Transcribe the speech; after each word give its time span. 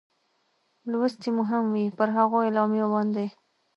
لوستې 0.91 1.29
مو 1.35 1.43
هم 1.49 1.65
وې، 1.73 1.85
پر 1.97 2.09
هغو 2.15 2.37
اعلامیو 2.45 2.87
باندې. 2.93 3.25